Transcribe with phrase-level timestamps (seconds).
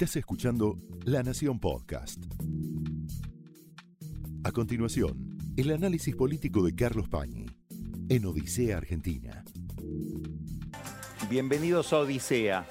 [0.00, 2.22] Estás escuchando La Nación Podcast.
[4.44, 7.46] A continuación, el análisis político de Carlos Pañi
[8.08, 9.44] en Odisea Argentina.
[11.28, 12.64] Bienvenidos a Odisea.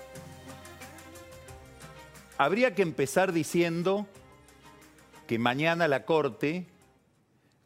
[2.37, 4.07] Habría que empezar diciendo
[5.27, 6.65] que mañana la Corte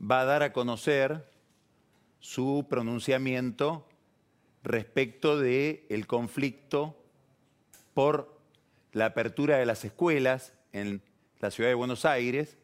[0.02, 1.32] va a dar a conocer
[2.20, 3.88] su pronunciamiento
[4.64, 6.98] respecto del el conflicto
[7.94, 8.31] por
[8.92, 11.02] la apertura de las escuelas en
[11.40, 12.58] la ciudad de Buenos Aires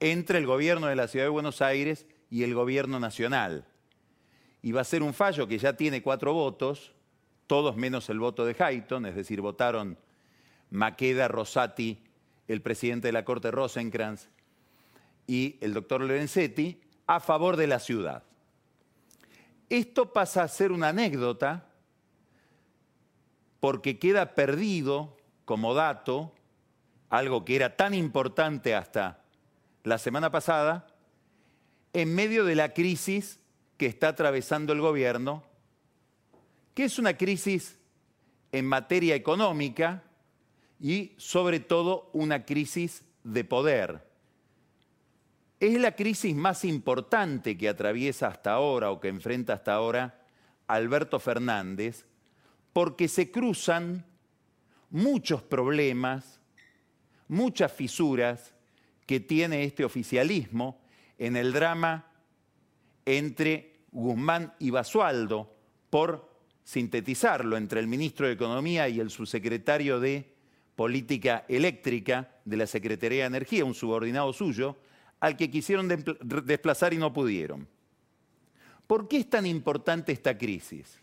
[0.00, 3.66] entre el gobierno de la ciudad de Buenos Aires y el gobierno nacional.
[4.60, 6.92] Y va a ser un fallo que ya tiene cuatro votos,
[7.46, 9.98] todos menos el voto de Hayton, es decir, votaron
[10.70, 12.02] Maqueda, Rosati,
[12.48, 14.28] el presidente de la Corte Rosenkrantz
[15.26, 18.24] y el doctor Lorenzetti, a favor de la ciudad.
[19.68, 21.68] Esto pasa a ser una anécdota
[23.60, 26.32] porque queda perdido como dato
[27.10, 29.22] algo que era tan importante hasta
[29.84, 30.86] la semana pasada,
[31.92, 33.38] en medio de la crisis
[33.76, 35.42] que está atravesando el gobierno,
[36.74, 37.78] que es una crisis
[38.50, 40.04] en materia económica
[40.80, 44.08] y sobre todo una crisis de poder.
[45.60, 50.22] Es la crisis más importante que atraviesa hasta ahora o que enfrenta hasta ahora
[50.66, 52.06] Alberto Fernández,
[52.72, 54.06] porque se cruzan
[54.92, 56.40] muchos problemas,
[57.26, 58.54] muchas fisuras
[59.06, 60.80] que tiene este oficialismo
[61.18, 62.06] en el drama
[63.04, 65.52] entre Guzmán y Basualdo,
[65.90, 66.30] por
[66.62, 70.32] sintetizarlo, entre el ministro de Economía y el subsecretario de
[70.76, 74.76] Política Eléctrica de la Secretaría de Energía, un subordinado suyo,
[75.20, 75.88] al que quisieron
[76.44, 77.66] desplazar y no pudieron.
[78.86, 80.98] ¿Por qué es tan importante esta crisis?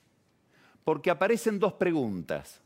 [0.84, 2.62] Porque aparecen dos preguntas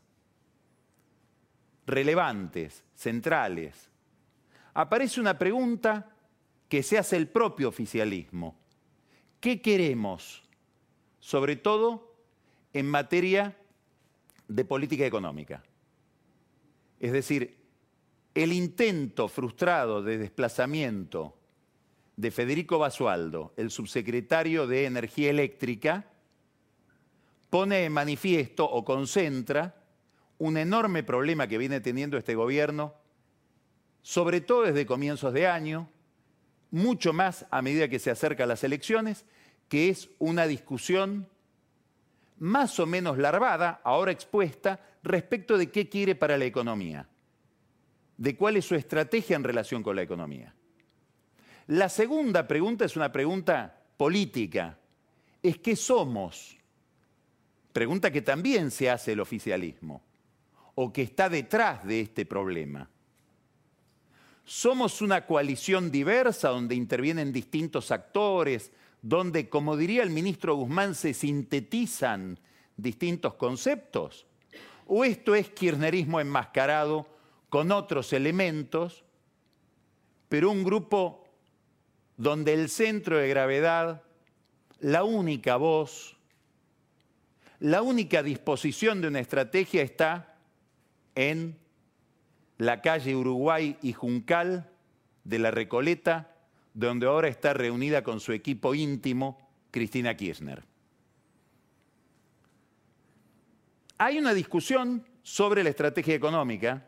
[1.86, 3.90] relevantes, centrales.
[4.74, 6.10] Aparece una pregunta
[6.68, 8.56] que se hace el propio oficialismo.
[9.40, 10.42] ¿Qué queremos?
[11.20, 12.16] Sobre todo
[12.72, 13.56] en materia
[14.48, 15.62] de política económica.
[16.98, 17.56] Es decir,
[18.34, 21.36] el intento frustrado de desplazamiento
[22.16, 26.10] de Federico Basualdo, el subsecretario de Energía Eléctrica,
[27.50, 29.83] pone en manifiesto o concentra
[30.44, 32.92] un enorme problema que viene teniendo este gobierno,
[34.02, 35.88] sobre todo desde comienzos de año,
[36.70, 39.24] mucho más a medida que se acercan las elecciones,
[39.70, 41.30] que es una discusión
[42.38, 47.08] más o menos larvada, ahora expuesta, respecto de qué quiere para la economía,
[48.18, 50.54] de cuál es su estrategia en relación con la economía.
[51.68, 54.78] La segunda pregunta es una pregunta política,
[55.42, 56.58] es qué somos,
[57.72, 60.02] pregunta que también se hace el oficialismo
[60.74, 62.88] o que está detrás de este problema.
[64.44, 71.14] Somos una coalición diversa donde intervienen distintos actores, donde, como diría el ministro Guzmán, se
[71.14, 72.38] sintetizan
[72.76, 74.26] distintos conceptos.
[74.86, 77.06] ¿O esto es kirchnerismo enmascarado
[77.54, 79.04] con otros elementos,
[80.28, 81.24] pero un grupo
[82.16, 84.02] donde el centro de gravedad,
[84.80, 86.16] la única voz,
[87.60, 90.33] la única disposición de una estrategia está
[91.14, 91.56] en
[92.58, 94.70] la calle Uruguay y Juncal
[95.24, 96.36] de la Recoleta,
[96.72, 99.38] donde ahora está reunida con su equipo íntimo
[99.70, 100.64] Cristina Kirchner.
[103.98, 106.86] Hay una discusión sobre la estrategia económica.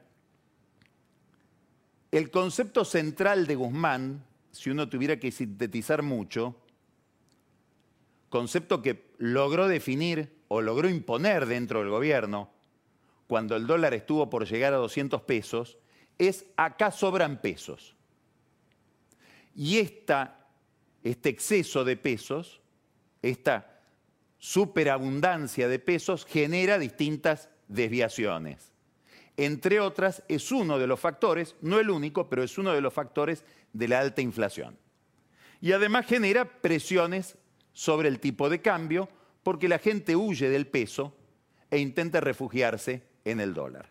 [2.10, 6.56] El concepto central de Guzmán, si uno tuviera que sintetizar mucho,
[8.28, 12.50] concepto que logró definir o logró imponer dentro del gobierno,
[13.26, 15.78] cuando el dólar estuvo por llegar a 200 pesos,
[16.18, 17.94] es acá sobran pesos.
[19.54, 20.46] Y esta,
[21.02, 22.60] este exceso de pesos,
[23.22, 23.80] esta
[24.38, 28.72] superabundancia de pesos genera distintas desviaciones.
[29.36, 32.92] Entre otras, es uno de los factores, no el único, pero es uno de los
[32.92, 34.78] factores de la alta inflación.
[35.60, 37.36] Y además genera presiones
[37.72, 39.08] sobre el tipo de cambio
[39.42, 41.14] porque la gente huye del peso
[41.70, 43.90] e intenta refugiarse en el dólar.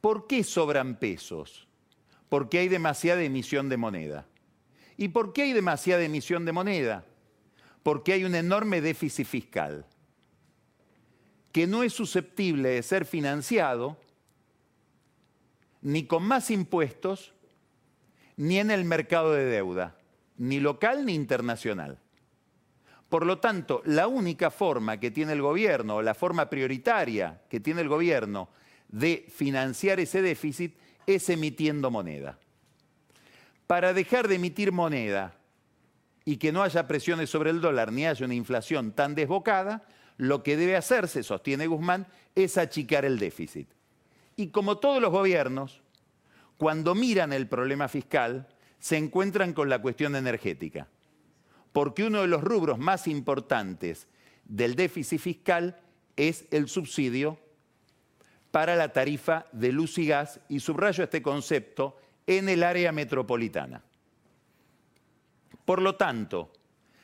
[0.00, 1.66] ¿Por qué sobran pesos?
[2.28, 4.26] Porque hay demasiada emisión de moneda.
[4.96, 7.04] ¿Y por qué hay demasiada emisión de moneda?
[7.82, 9.84] Porque hay un enorme déficit fiscal
[11.52, 13.96] que no es susceptible de ser financiado
[15.82, 17.34] ni con más impuestos,
[18.36, 19.96] ni en el mercado de deuda,
[20.36, 22.00] ni local ni internacional.
[23.14, 27.80] Por lo tanto, la única forma que tiene el gobierno, la forma prioritaria que tiene
[27.80, 28.48] el gobierno
[28.88, 30.76] de financiar ese déficit
[31.06, 32.40] es emitiendo moneda.
[33.68, 35.36] Para dejar de emitir moneda
[36.24, 40.42] y que no haya presiones sobre el dólar ni haya una inflación tan desbocada, lo
[40.42, 43.68] que debe hacerse, sostiene Guzmán, es achicar el déficit.
[44.34, 45.82] Y como todos los gobiernos,
[46.56, 48.48] cuando miran el problema fiscal,
[48.80, 50.88] se encuentran con la cuestión energética.
[51.74, 54.06] Porque uno de los rubros más importantes
[54.44, 55.76] del déficit fiscal
[56.14, 57.36] es el subsidio
[58.52, 61.98] para la tarifa de luz y gas, y subrayo este concepto,
[62.28, 63.82] en el área metropolitana.
[65.64, 66.52] Por lo tanto,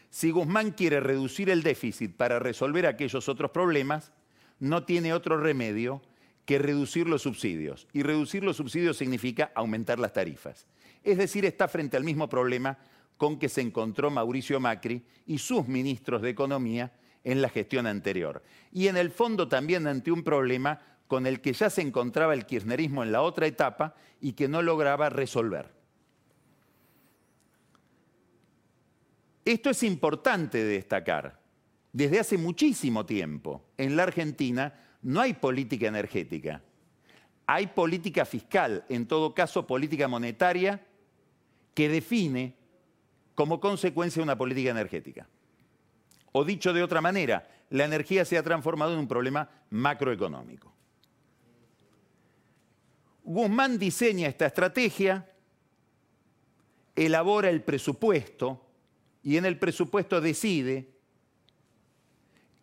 [0.09, 4.13] si Guzmán quiere reducir el déficit para resolver aquellos otros problemas,
[4.61, 6.01] no tiene otro remedio
[6.45, 7.89] que reducir los subsidios.
[7.93, 10.69] Y reducir los subsidios significa aumentar las tarifas.
[11.03, 12.79] Es decir, está frente al mismo problema
[13.21, 16.91] con que se encontró Mauricio Macri y sus ministros de Economía
[17.23, 18.43] en la gestión anterior.
[18.73, 22.47] Y en el fondo también ante un problema con el que ya se encontraba el
[22.47, 25.71] kirchnerismo en la otra etapa y que no lograba resolver.
[29.45, 31.43] Esto es importante destacar.
[31.93, 34.73] Desde hace muchísimo tiempo en la Argentina
[35.03, 36.63] no hay política energética.
[37.45, 40.87] Hay política fiscal, en todo caso política monetaria,
[41.75, 42.60] que define
[43.41, 45.27] como consecuencia una política energética.
[46.33, 50.71] O dicho de otra manera, la energía se ha transformado en un problema macroeconómico.
[53.25, 55.27] Guzmán diseña esta estrategia,
[56.95, 58.69] elabora el presupuesto
[59.23, 60.91] y en el presupuesto decide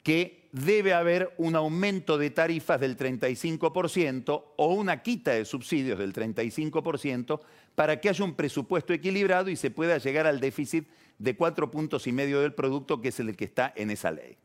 [0.03, 6.13] que debe haber un aumento de tarifas del 35% o una quita de subsidios del
[6.13, 7.39] 35%
[7.75, 10.87] para que haya un presupuesto equilibrado y se pueda llegar al déficit
[11.19, 14.37] de cuatro puntos y medio del producto, que es el que está en esa ley.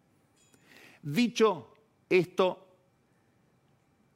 [1.03, 1.73] Dicho
[2.09, 2.69] esto,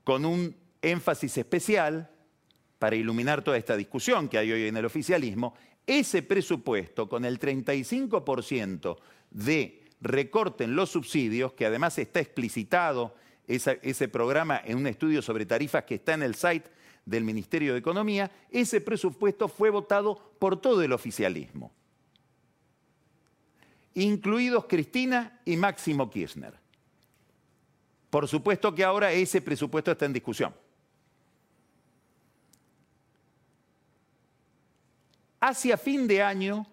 [0.04, 2.10] con un énfasis especial,
[2.78, 5.54] para iluminar toda esta discusión que hay hoy en el oficialismo,
[5.86, 8.98] ese presupuesto con el 35%
[9.30, 13.14] de recorte en los subsidios, que además está explicitado
[13.46, 16.68] ese programa en un estudio sobre tarifas que está en el site
[17.04, 21.72] del Ministerio de Economía, ese presupuesto fue votado por todo el oficialismo,
[23.94, 26.54] incluidos Cristina y Máximo Kirchner.
[28.10, 30.54] Por supuesto que ahora ese presupuesto está en discusión.
[35.38, 36.66] Hacia fin de año,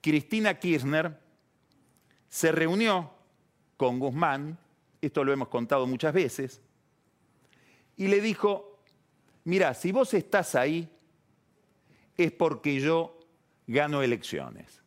[0.00, 1.27] Cristina Kirchner
[2.28, 3.10] se reunió
[3.76, 4.58] con Guzmán,
[5.00, 6.60] esto lo hemos contado muchas veces,
[7.96, 8.80] y le dijo,
[9.44, 10.88] mira, si vos estás ahí
[12.16, 13.18] es porque yo
[13.66, 14.82] gano elecciones.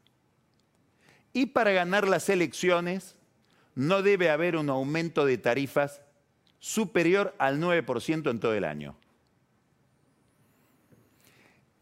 [1.34, 3.16] Y para ganar las elecciones
[3.74, 6.02] no debe haber un aumento de tarifas
[6.60, 8.96] superior al 9% en todo el año.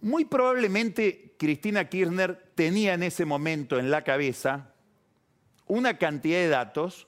[0.01, 4.73] Muy probablemente Cristina Kirchner tenía en ese momento en la cabeza
[5.69, 7.07] una cantidad de datos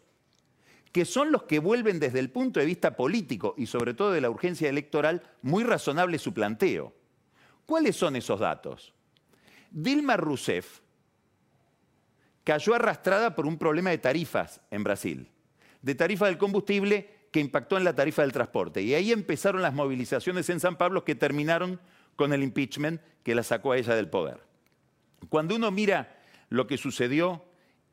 [0.93, 4.21] que son los que vuelven desde el punto de vista político y sobre todo de
[4.21, 6.93] la urgencia electoral muy razonable su planteo.
[7.65, 8.93] ¿Cuáles son esos datos?
[9.71, 10.81] Dilma Rousseff
[12.43, 15.29] cayó arrastrada por un problema de tarifas en Brasil,
[15.81, 18.81] de tarifa del combustible que impactó en la tarifa del transporte.
[18.81, 21.79] Y ahí empezaron las movilizaciones en San Pablo que terminaron
[22.15, 24.41] con el impeachment que la sacó a ella del poder.
[25.29, 26.19] Cuando uno mira
[26.49, 27.45] lo que sucedió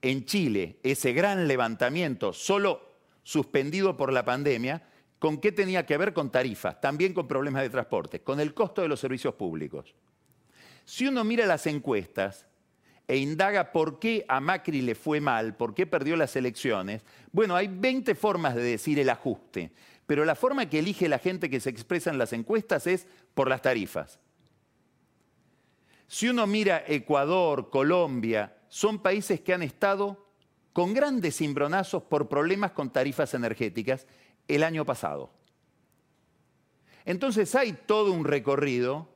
[0.02, 4.82] en Chile, ese gran levantamiento solo suspendido por la pandemia,
[5.18, 6.12] ¿con qué tenía que ver?
[6.12, 9.94] Con tarifas, también con problemas de transporte, con el costo de los servicios públicos.
[10.84, 12.46] Si uno mira las encuestas
[13.06, 17.02] e indaga por qué a Macri le fue mal, por qué perdió las elecciones,
[17.32, 19.72] bueno, hay 20 formas de decir el ajuste
[20.08, 23.46] pero la forma que elige la gente que se expresa en las encuestas es por
[23.46, 24.18] las tarifas.
[26.06, 30.26] Si uno mira Ecuador, Colombia, son países que han estado
[30.72, 34.06] con grandes cimbronazos por problemas con tarifas energéticas
[34.46, 35.30] el año pasado.
[37.04, 39.08] Entonces hay todo un recorrido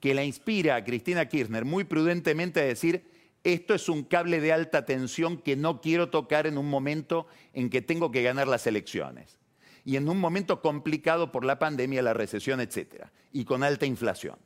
[0.00, 3.10] que la inspira a Cristina Kirchner muy prudentemente a decir,
[3.44, 7.68] esto es un cable de alta tensión que no quiero tocar en un momento en
[7.68, 9.38] que tengo que ganar las elecciones
[9.84, 13.04] y en un momento complicado por la pandemia, la recesión, etc.
[13.32, 14.36] Y con alta inflación.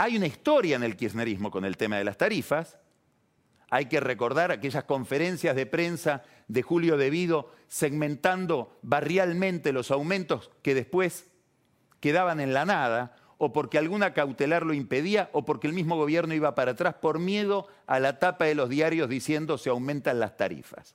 [0.00, 2.78] Hay una historia en el kirchnerismo con el tema de las tarifas.
[3.68, 10.76] Hay que recordar aquellas conferencias de prensa de Julio Devido segmentando barrialmente los aumentos que
[10.76, 11.28] después
[11.98, 16.32] quedaban en la nada, o porque alguna cautelar lo impedía, o porque el mismo gobierno
[16.32, 20.36] iba para atrás por miedo a la tapa de los diarios diciendo se aumentan las
[20.36, 20.94] tarifas.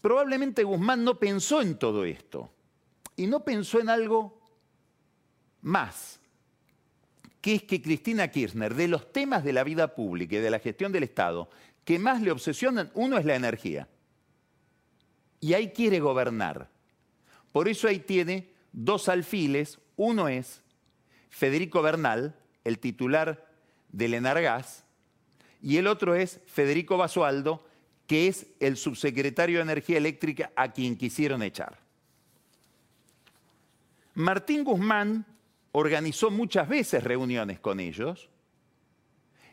[0.00, 2.52] Probablemente Guzmán no pensó en todo esto
[3.16, 4.40] y no pensó en algo
[5.60, 6.20] más,
[7.44, 10.60] que es que Cristina Kirchner, de los temas de la vida pública y de la
[10.60, 11.50] gestión del Estado
[11.84, 13.86] que más le obsesionan, uno es la energía.
[15.40, 16.70] Y ahí quiere gobernar.
[17.52, 19.78] Por eso ahí tiene dos alfiles.
[19.96, 20.62] Uno es
[21.28, 22.34] Federico Bernal,
[22.64, 23.46] el titular
[23.90, 24.86] del Enargas,
[25.60, 27.68] y el otro es Federico Basualdo,
[28.06, 31.78] que es el subsecretario de Energía Eléctrica a quien quisieron echar.
[34.14, 35.26] Martín Guzmán
[35.76, 38.30] organizó muchas veces reuniones con ellos.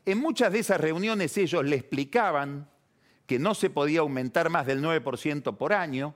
[0.06, 2.70] En muchas de esas reuniones ellos le explicaban
[3.25, 6.13] que no se podía aumentar más del 9% por año,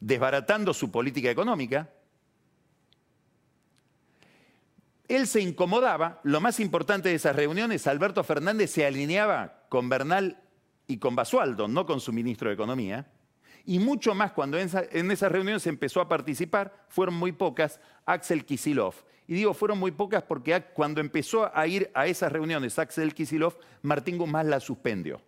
[0.00, 1.88] desbaratando su política económica.
[5.06, 10.42] Él se incomodaba, lo más importante de esas reuniones, Alberto Fernández se alineaba con Bernal
[10.88, 13.06] y con Basualdo, no con su ministro de Economía,
[13.66, 18.94] y mucho más cuando en, esas reuniones empezó a participar, fueron muy pocas, Axel Kisilov.
[19.26, 23.56] Y digo, fueron muy pocas porque cuando empezó a ir a esas reuniones Axel Kisilov,
[23.82, 25.20] Martín Guzmán la suspendió.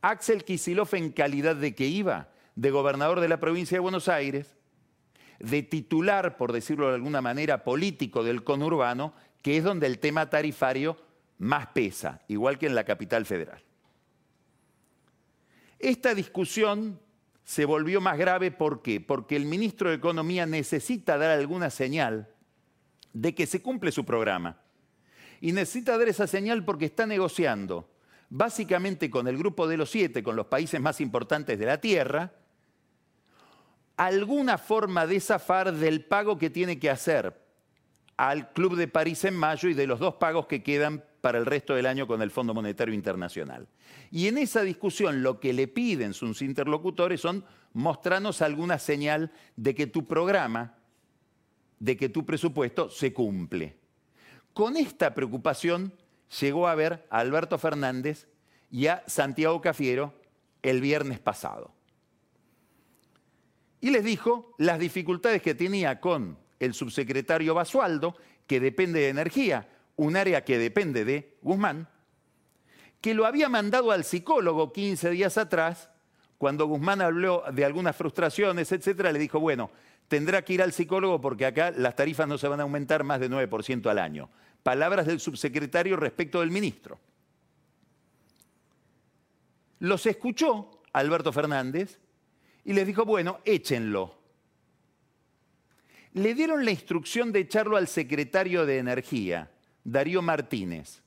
[0.00, 4.56] Axel Kisilov en calidad de que iba de gobernador de la provincia de Buenos Aires,
[5.38, 9.12] de titular, por decirlo de alguna manera, político del conurbano,
[9.42, 10.96] que es donde el tema tarifario
[11.38, 13.62] más pesa, igual que en la capital federal.
[15.78, 17.00] Esta discusión
[17.44, 19.00] se volvió más grave, ¿por qué?
[19.00, 22.31] Porque el ministro de Economía necesita dar alguna señal
[23.12, 24.58] de que se cumple su programa.
[25.40, 27.90] Y necesita dar esa señal porque está negociando,
[28.30, 32.32] básicamente con el grupo de los siete, con los países más importantes de la Tierra,
[33.96, 37.40] alguna forma de zafar del pago que tiene que hacer
[38.16, 41.46] al Club de París en mayo y de los dos pagos que quedan para el
[41.46, 43.68] resto del año con el Fondo Monetario Internacional.
[44.10, 49.74] Y en esa discusión lo que le piden sus interlocutores son mostrarnos alguna señal de
[49.74, 50.76] que tu programa,
[51.82, 53.74] de que tu presupuesto se cumple.
[54.54, 55.92] Con esta preocupación
[56.40, 58.28] llegó a ver a Alberto Fernández
[58.70, 60.14] y a Santiago Cafiero
[60.62, 61.72] el viernes pasado.
[63.80, 68.14] Y les dijo las dificultades que tenía con el subsecretario Basualdo,
[68.46, 71.88] que depende de energía, un área que depende de Guzmán,
[73.00, 75.90] que lo había mandado al psicólogo 15 días atrás,
[76.38, 79.72] cuando Guzmán habló de algunas frustraciones, etcétera, le dijo, bueno,
[80.12, 83.18] tendrá que ir al psicólogo porque acá las tarifas no se van a aumentar más
[83.18, 84.28] de 9% al año.
[84.62, 87.00] Palabras del subsecretario respecto del ministro.
[89.78, 91.98] Los escuchó Alberto Fernández
[92.62, 94.18] y les dijo, bueno, échenlo.
[96.12, 99.50] Le dieron la instrucción de echarlo al secretario de Energía,
[99.82, 101.00] Darío Martínez,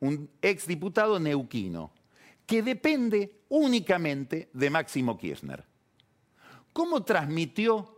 [0.00, 1.92] un exdiputado neuquino,
[2.44, 5.64] que depende únicamente de Máximo Kirchner.
[6.72, 7.97] ¿Cómo transmitió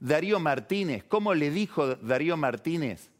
[0.00, 3.10] Darío Martínez, cómo le dijo Darío Martínez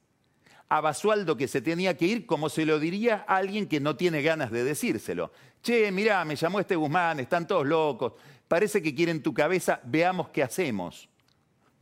[0.68, 3.96] a Basualdo que se tenía que ir, como se lo diría a alguien que no
[3.96, 5.32] tiene ganas de decírselo?
[5.62, 8.12] Che, mirá, me llamó este Guzmán, están todos locos,
[8.46, 11.08] parece que quieren tu cabeza, veamos qué hacemos.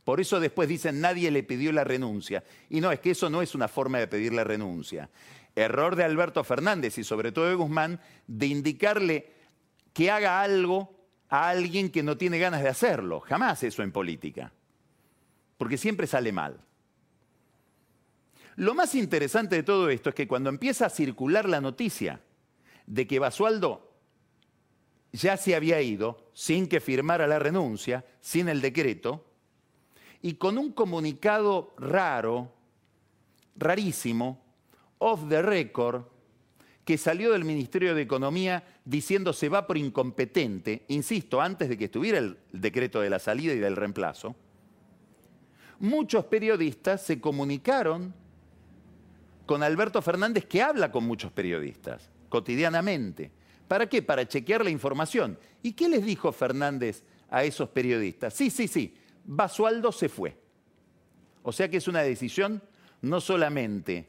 [0.03, 2.43] Por eso después dicen nadie le pidió la renuncia.
[2.69, 5.09] Y no, es que eso no es una forma de pedir la renuncia.
[5.53, 9.33] Error de Alberto Fernández y sobre todo de Guzmán de indicarle
[9.91, 10.95] que haga algo
[11.29, 13.19] a alguien que no tiene ganas de hacerlo.
[13.19, 14.53] Jamás eso en política.
[15.57, 16.59] Porque siempre sale mal.
[18.55, 22.21] Lo más interesante de todo esto es que cuando empieza a circular la noticia
[22.87, 23.91] de que Basualdo
[25.11, 29.25] ya se había ido sin que firmara la renuncia, sin el decreto,
[30.21, 32.51] y con un comunicado raro,
[33.55, 34.43] rarísimo,
[34.97, 36.05] off the record,
[36.83, 41.85] que salió del Ministerio de Economía diciendo se va por incompetente, insisto, antes de que
[41.85, 44.35] estuviera el decreto de la salida y del reemplazo,
[45.79, 48.13] muchos periodistas se comunicaron
[49.45, 53.31] con Alberto Fernández, que habla con muchos periodistas cotidianamente.
[53.67, 54.01] ¿Para qué?
[54.01, 55.37] Para chequear la información.
[55.63, 58.33] ¿Y qué les dijo Fernández a esos periodistas?
[58.33, 60.37] Sí, sí, sí, Basualdo se fue.
[61.43, 62.61] O sea que es una decisión
[63.01, 64.07] no solamente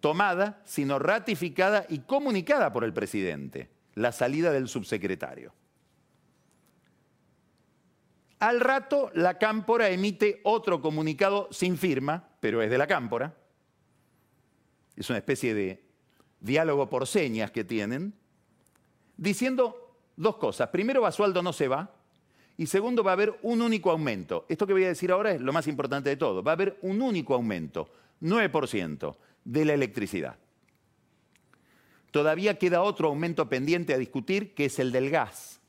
[0.00, 5.52] tomada, sino ratificada y comunicada por el presidente, la salida del subsecretario.
[8.40, 13.36] Al rato, la Cámpora emite otro comunicado sin firma, pero es de la Cámpora.
[14.96, 15.84] Es una especie de
[16.40, 18.14] diálogo por señas que tienen,
[19.18, 20.70] diciendo dos cosas.
[20.70, 21.94] Primero, Basualdo no se va,
[22.56, 24.46] y segundo, va a haber un único aumento.
[24.48, 26.42] Esto que voy a decir ahora es lo más importante de todo.
[26.42, 27.90] Va a haber un único aumento,
[28.22, 30.36] 9% de la electricidad.
[32.10, 35.60] Todavía queda otro aumento pendiente a discutir, que es el del gas.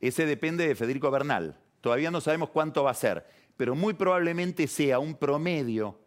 [0.00, 1.58] ese depende de Federico Bernal.
[1.80, 5.98] Todavía no sabemos cuánto va a ser, pero muy probablemente sea un promedio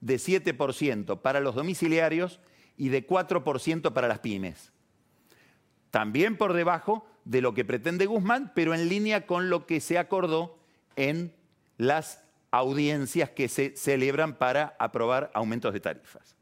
[0.00, 2.40] de 7% para los domiciliarios
[2.76, 4.72] y de 4% para las pymes.
[5.90, 9.98] También por debajo de lo que pretende Guzmán, pero en línea con lo que se
[9.98, 10.58] acordó
[10.94, 11.34] en
[11.78, 16.36] las audiencias que se celebran para aprobar aumentos de tarifas.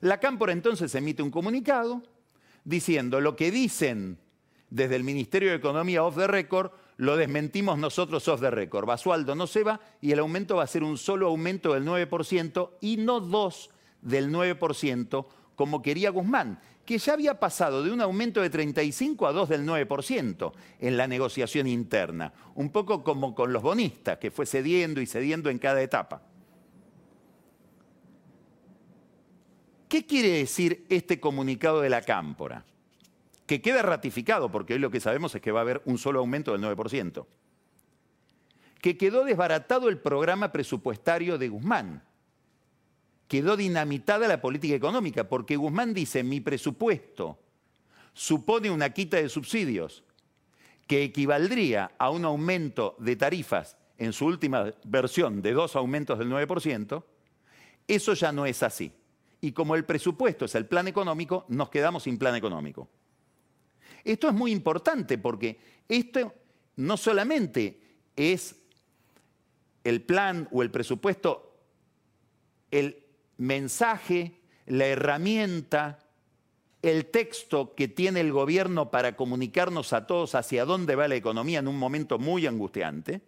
[0.00, 2.02] La Cámpora entonces emite un comunicado
[2.64, 4.18] diciendo lo que dicen
[4.70, 8.86] desde el Ministerio de Economía off the record, lo desmentimos nosotros off the record.
[8.86, 12.70] Basualdo no se va y el aumento va a ser un solo aumento del 9%
[12.80, 13.70] y no dos
[14.02, 19.32] del 9% como quería Guzmán, que ya había pasado de un aumento de 35 a
[19.32, 24.46] 2 del 9% en la negociación interna, un poco como con los bonistas, que fue
[24.46, 26.22] cediendo y cediendo en cada etapa.
[29.88, 32.64] ¿Qué quiere decir este comunicado de la Cámpora?
[33.46, 36.20] Que queda ratificado, porque hoy lo que sabemos es que va a haber un solo
[36.20, 37.26] aumento del 9%,
[38.80, 42.02] que quedó desbaratado el programa presupuestario de Guzmán,
[43.28, 47.38] quedó dinamitada la política económica, porque Guzmán dice, mi presupuesto
[48.12, 50.04] supone una quita de subsidios
[50.86, 56.28] que equivaldría a un aumento de tarifas en su última versión de dos aumentos del
[56.30, 57.02] 9%,
[57.86, 58.92] eso ya no es así.
[59.40, 62.88] Y como el presupuesto es el plan económico, nos quedamos sin plan económico.
[64.04, 65.58] Esto es muy importante porque
[65.88, 66.34] esto
[66.76, 67.80] no solamente
[68.16, 68.56] es
[69.84, 71.56] el plan o el presupuesto,
[72.70, 73.02] el
[73.36, 75.98] mensaje, la herramienta,
[76.82, 81.60] el texto que tiene el gobierno para comunicarnos a todos hacia dónde va la economía
[81.60, 83.22] en un momento muy angustiante,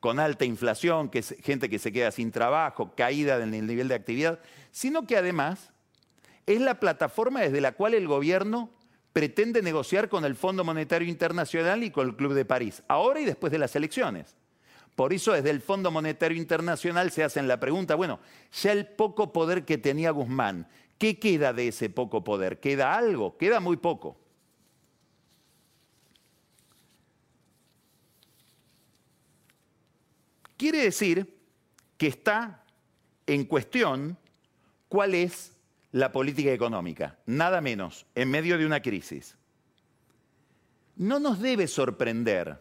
[0.00, 4.40] con alta inflación, gente que se queda sin trabajo, caída en el nivel de actividad,
[4.70, 5.70] sino que además
[6.46, 8.70] es la plataforma desde la cual el gobierno
[9.12, 13.24] pretende negociar con el Fondo Monetario Internacional y con el Club de París, ahora y
[13.24, 14.36] después de las elecciones.
[14.96, 18.20] Por eso desde el Fondo Monetario Internacional se hacen la pregunta, bueno,
[18.52, 22.60] ya el poco poder que tenía Guzmán, ¿qué queda de ese poco poder?
[22.60, 23.36] ¿Queda algo?
[23.36, 24.18] Queda muy poco.
[30.56, 31.38] Quiere decir
[31.96, 32.62] que está
[33.26, 34.16] en cuestión
[34.88, 35.52] cuál es
[35.92, 39.36] la política económica, nada menos, en medio de una crisis.
[40.96, 42.60] No nos debe sorprender,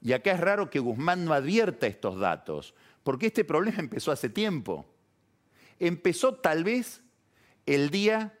[0.00, 4.28] y acá es raro que Guzmán no advierta estos datos, porque este problema empezó hace
[4.28, 4.86] tiempo.
[5.78, 7.02] Empezó tal vez
[7.66, 8.38] el día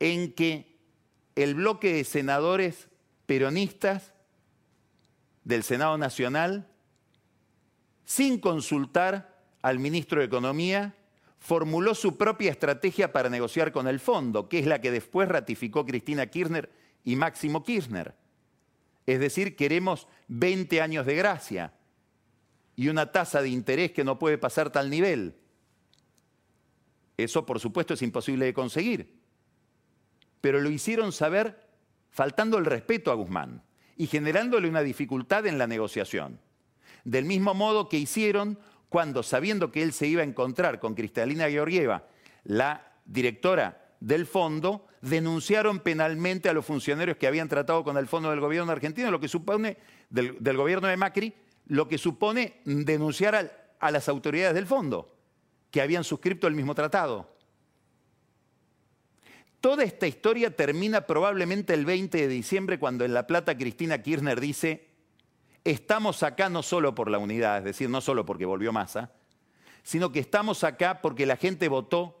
[0.00, 0.78] en que
[1.36, 2.88] el bloque de senadores
[3.26, 4.14] peronistas
[5.44, 6.68] del Senado Nacional,
[8.04, 10.94] sin consultar al ministro de Economía,
[11.38, 15.86] formuló su propia estrategia para negociar con el fondo, que es la que después ratificó
[15.86, 16.70] Cristina Kirchner
[17.04, 18.14] y Máximo Kirchner.
[19.06, 21.72] Es decir, queremos 20 años de gracia
[22.76, 25.34] y una tasa de interés que no puede pasar tal nivel.
[27.16, 29.18] Eso, por supuesto, es imposible de conseguir.
[30.40, 31.66] Pero lo hicieron saber
[32.10, 33.62] faltando el respeto a Guzmán
[33.96, 36.40] y generándole una dificultad en la negociación.
[37.04, 41.48] Del mismo modo que hicieron cuando, sabiendo que él se iba a encontrar con Cristalina
[41.48, 42.04] Georgieva,
[42.44, 48.30] la directora del fondo, denunciaron penalmente a los funcionarios que habían tratado con el fondo
[48.30, 49.76] del gobierno argentino, lo que supone,
[50.10, 51.34] del, gobierno de Macri,
[51.66, 55.14] lo que supone denunciar a las autoridades del fondo,
[55.70, 57.36] que habían suscrito el mismo tratado.
[59.60, 64.40] Toda esta historia termina probablemente el 20 de diciembre cuando en La Plata Cristina Kirchner
[64.40, 64.87] dice,
[65.64, 69.12] estamos acá no solo por la unidad, es decir, no solo porque volvió masa,
[69.82, 72.20] sino que estamos acá porque la gente votó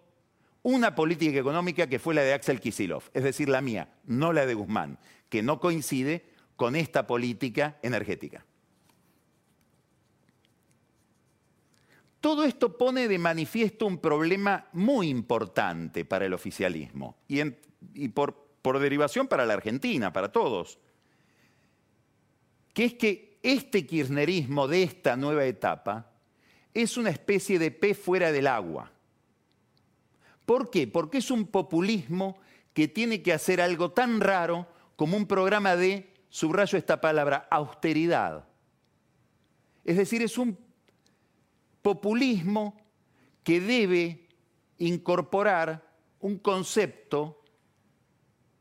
[0.62, 4.46] una política económica que fue la de Axel Kisilov, es decir, la mía, no la
[4.46, 4.98] de Guzmán,
[5.28, 6.24] que no coincide
[6.56, 8.44] con esta política energética.
[12.20, 18.80] Todo esto pone de manifiesto un problema muy importante para el oficialismo y, por, por
[18.80, 20.80] derivación para la Argentina, para todos,
[22.74, 26.10] que es que este kirchnerismo de esta nueva etapa
[26.74, 28.90] es una especie de pez fuera del agua.
[30.44, 30.86] ¿Por qué?
[30.86, 32.38] Porque es un populismo
[32.72, 38.46] que tiene que hacer algo tan raro como un programa de, subrayo esta palabra, austeridad.
[39.84, 40.58] Es decir, es un
[41.82, 42.76] populismo
[43.42, 44.28] que debe
[44.78, 45.86] incorporar
[46.20, 47.42] un concepto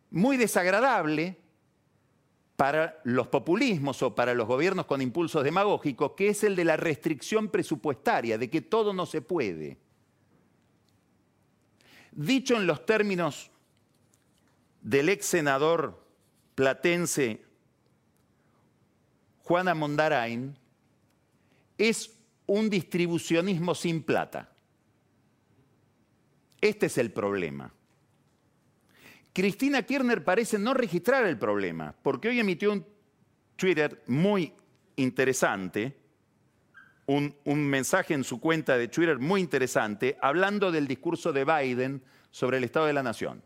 [0.10, 1.38] muy desagradable
[2.58, 6.76] para los populismos o para los gobiernos con impulsos demagógicos, que es el de la
[6.76, 9.78] restricción presupuestaria, de que todo no se puede.
[12.12, 13.52] Dicho en los términos
[14.82, 16.04] del ex senador
[16.56, 17.46] platense
[19.44, 20.58] Juana Mondarain
[21.78, 22.12] es
[22.48, 24.50] un distribucionismo sin plata.
[26.60, 27.72] Este es el problema.
[29.38, 32.84] Cristina Kirchner parece no registrar el problema, porque hoy emitió un
[33.56, 34.52] Twitter muy
[34.96, 35.96] interesante,
[37.06, 42.58] un, mensaje en su cuenta de Twitter muy interesante, hablando del discurso de Biden sobre
[42.58, 43.44] el Estado de la Nación.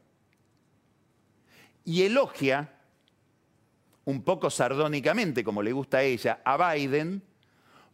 [1.84, 2.71] Y elogia,
[4.06, 7.21] un poco sardónicamente, como le gusta a ella, a Biden,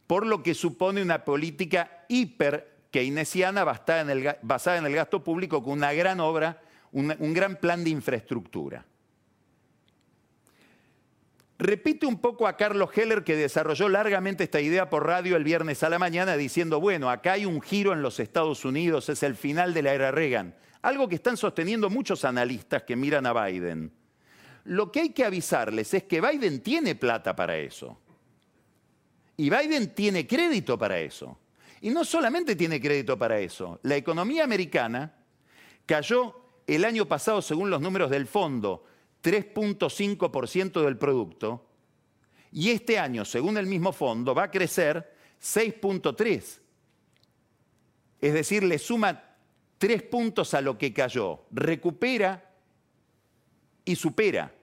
[0.06, 4.02] por lo que supone una política hiper keynesiana basada
[4.78, 6.62] en el gasto público con una gran obra,
[6.98, 8.84] un, gran plan de infraestructura.
[11.60, 15.84] Repite un poco a Carlos Heller que desarrolló largamente esta idea por radio el viernes
[15.84, 19.36] a la mañana diciendo, bueno, acá hay un giro en los Estados Unidos, es el
[19.36, 23.92] final de la era Reagan, algo que están sosteniendo muchos analistas que miran a Biden.
[24.66, 28.00] Lo que hay que avisarles es que Biden tiene plata para eso.
[29.38, 31.40] Y Biden tiene crédito para eso.
[31.82, 35.14] Y no solamente tiene crédito para eso, la economía americana
[35.86, 38.84] cayó el año pasado, según los números del fondo,
[39.24, 41.66] 3.5% del producto,
[42.52, 46.60] y este año, según el mismo fondo, va a crecer 6.3%.
[48.20, 49.24] Es decir, le suma
[49.78, 52.52] tres puntos a lo que cayó, recupera
[53.86, 54.54] y supera.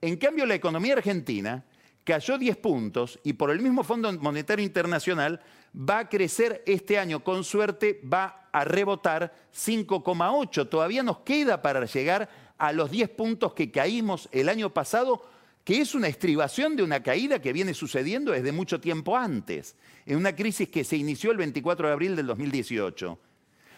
[0.00, 1.64] En cambio, la economía argentina
[2.04, 5.40] cayó 10 puntos y por el mismo Fondo Monetario Internacional
[5.76, 10.68] va a crecer este año, con suerte va a rebotar 5,8.
[10.68, 15.24] Todavía nos queda para llegar a los 10 puntos que caímos el año pasado,
[15.64, 20.16] que es una estribación de una caída que viene sucediendo desde mucho tiempo antes, en
[20.16, 23.18] una crisis que se inició el 24 de abril del 2018.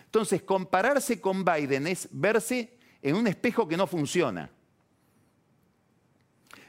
[0.04, 4.50] Entonces, compararse con Biden es verse en un espejo que no funciona.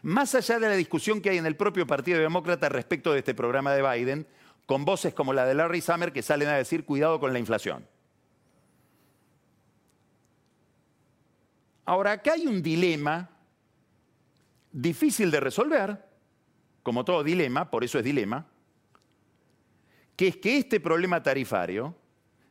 [0.04, 3.34] Más allá de la discusión que hay en el propio Partido Demócrata respecto de este
[3.34, 4.28] programa de Biden,
[4.68, 7.88] con voces como la de Larry Summer que salen a decir cuidado con la inflación.
[11.86, 13.30] Ahora, acá hay un dilema
[14.74, 16.06] difícil de resolver,
[16.84, 18.46] como todo dilema, por eso es dilema,
[20.18, 21.96] que es que este problema tarifario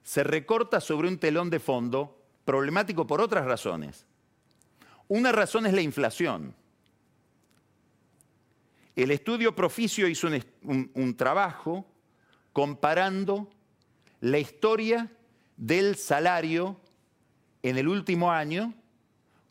[0.02, 4.06] se recorta sobre un telón de fondo problemático por otras razones.
[5.08, 6.54] Una razón es la inflación.
[8.94, 10.28] El estudio Proficio hizo
[10.62, 11.86] un, un, trabajo
[12.56, 13.50] comparando
[14.22, 15.12] la historia
[15.58, 16.80] del salario
[17.62, 18.72] en el último año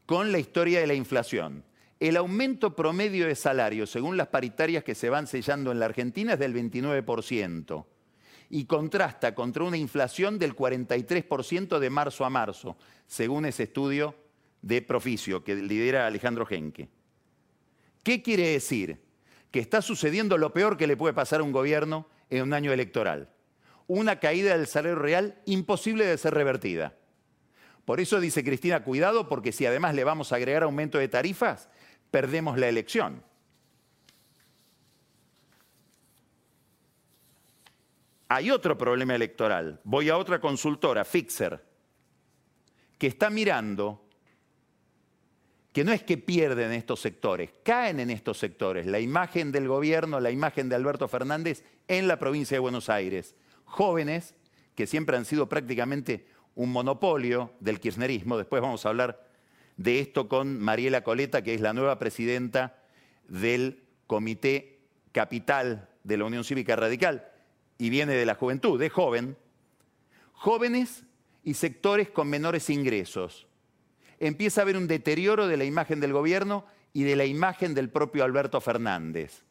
[0.07, 1.63] con la historia de la inflación.
[1.99, 6.33] El aumento promedio de salario, según las paritarias que se van sellando en la Argentina,
[6.33, 7.85] es del 29%
[8.49, 14.15] y contrasta contra una inflación del 43% de marzo a marzo, según ese estudio
[14.63, 16.89] de Proficio que lidera Alejandro Genque.
[18.01, 19.05] ¿Qué quiere decir?
[19.55, 22.71] que está sucediendo lo peor que le puede pasar a un gobierno en un año
[22.71, 23.29] electoral.
[23.87, 26.95] Una caída del salario real imposible de ser revertida.
[27.85, 31.69] Por eso dice Cristina, cuidado, porque si además le vamos a agregar aumento de tarifas,
[32.09, 33.23] perdemos la elección.
[38.27, 39.79] Hay otro problema electoral.
[39.83, 41.63] Voy a otra consultora, Fixer,
[42.97, 44.04] que está mirando
[45.75, 48.85] que no es que pierden estos sectores, caen en estos sectores.
[48.85, 53.35] La imagen del gobierno, la imagen de Alberto Fernández en la provincia de Buenos Aires.
[53.65, 54.35] Jóvenes
[54.73, 58.37] que siempre han sido prácticamente un monopolio del kirchnerismo.
[58.37, 59.27] Después vamos a hablar
[59.75, 62.81] de esto con Mariela Coleta, que es la nueva presidenta
[63.27, 64.79] del Comité
[65.11, 67.27] Capital de la Unión Cívica Radical
[67.77, 69.35] y viene de la juventud, de joven.
[70.31, 71.03] Jóvenes
[71.43, 73.45] y sectores con menores ingresos
[74.19, 77.89] empieza a haber un deterioro de la imagen del gobierno y de la imagen del
[77.89, 79.43] propio Alberto Fernández.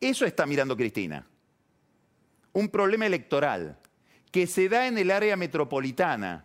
[0.00, 1.26] Eso está mirando Cristina.
[2.52, 3.78] Un problema electoral
[4.30, 6.44] que se da en el área metropolitana,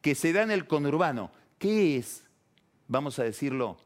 [0.00, 2.24] que se da en el conurbano, que es,
[2.88, 3.78] vamos a decirlo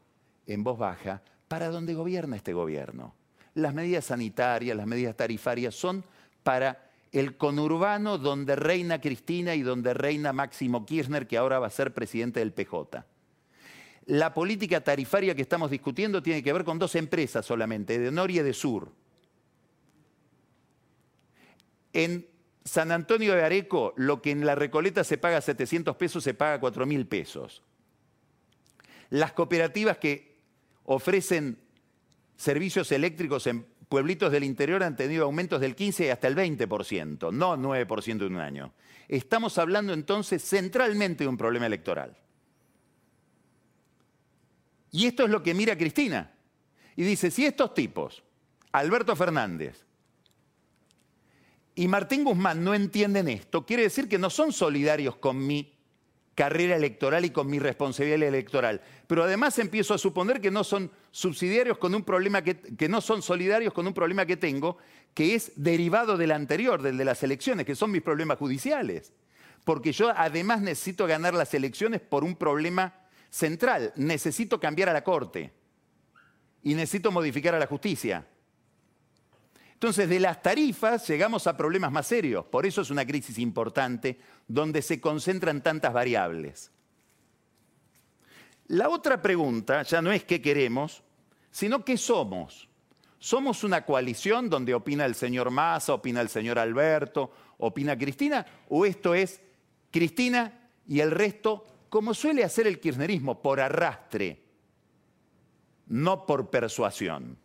[0.47, 3.15] en voz baja, para dónde gobierna este gobierno.
[3.53, 6.05] Las medidas sanitarias, las medidas tarifarias son
[6.43, 11.71] para el conurbano donde reina Cristina y donde reina Máximo Kirchner, que ahora va a
[11.71, 13.05] ser presidente del PJ.
[14.05, 18.31] La política tarifaria que estamos discutiendo tiene que ver con dos empresas solamente, de Nor
[18.31, 18.91] y de Sur.
[21.93, 22.27] En
[22.63, 26.59] San Antonio de Areco, lo que en la Recoleta se paga 700 pesos, se paga
[26.59, 27.61] 4 mil pesos.
[29.09, 30.37] Las cooperativas que
[30.85, 31.57] ofrecen
[32.37, 37.33] servicios eléctricos en pueblitos del interior han tenido aumentos del 15 y hasta el 20%,
[37.33, 38.73] no 9% en un año.
[39.09, 42.15] Estamos hablando entonces centralmente de un problema electoral.
[44.91, 46.31] Y esto es lo que mira Cristina.
[46.95, 48.23] Y dice, si estos tipos,
[48.71, 49.85] Alberto Fernández
[51.75, 55.70] y Martín Guzmán, no entienden esto, quiere decir que no son solidarios con mi
[56.41, 58.81] carrera electoral y con mi responsabilidad electoral.
[59.05, 63.21] Pero además empiezo a suponer que no son subsidiarios con un problema que, no son
[63.21, 64.79] solidarios con un problema que tengo,
[65.13, 69.13] que es derivado del anterior, del de las elecciones, que son mis problemas judiciales.
[69.63, 72.95] Porque yo además necesito ganar las elecciones por un problema
[73.29, 73.93] central.
[73.95, 75.51] Necesito cambiar a la Corte
[76.63, 78.25] y necesito modificar a la justicia.
[79.81, 82.45] Entonces, de las tarifas llegamos a problemas más serios.
[82.45, 86.69] Por eso es una crisis importante donde se concentran tantas variables.
[88.67, 91.01] La otra pregunta ya no es qué queremos,
[91.49, 92.69] sino qué somos.
[93.17, 98.45] ¿Somos una coalición donde opina el señor Massa, opina el señor Alberto, opina Cristina?
[98.69, 99.41] ¿O esto es
[99.89, 104.43] Cristina y el resto, como suele hacer el kirchnerismo, por arrastre,
[105.87, 107.39] no por persuasión.